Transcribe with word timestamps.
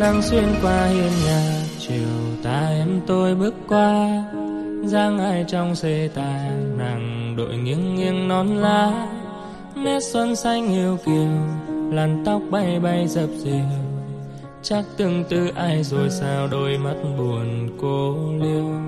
nắng 0.00 0.22
xuyên 0.22 0.44
qua 0.62 0.86
hiên 0.86 1.10
nhà. 1.26 1.64
Chiều 1.78 2.08
ta 2.42 2.66
em 2.68 3.00
tôi 3.06 3.34
bước 3.34 3.54
qua, 3.68 4.24
dáng 4.84 5.18
ai 5.18 5.44
trong 5.48 5.74
xê 5.74 6.10
tà 6.14 6.50
nàng 6.78 7.34
đội 7.36 7.56
nghiêng 7.56 7.94
nghiêng 7.94 8.28
non 8.28 8.56
lá. 8.56 9.08
Nét 9.76 10.00
xuân 10.00 10.36
xanh 10.36 10.72
yêu 10.72 10.98
kiều, 11.04 11.28
làn 11.90 12.22
tóc 12.26 12.42
bay 12.50 12.80
bay 12.80 13.08
dập 13.08 13.28
dìu. 13.38 13.64
Chắc 14.62 14.84
từng 14.96 15.24
tư 15.28 15.50
ai 15.54 15.84
rồi 15.84 16.10
sao 16.10 16.48
đôi 16.50 16.78
mắt 16.78 16.94
buồn 17.18 17.68
cô 17.80 18.16
liêu. 18.40 18.82